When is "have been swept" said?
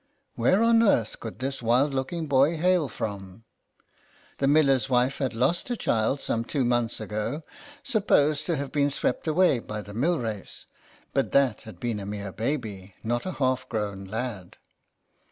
8.55-9.27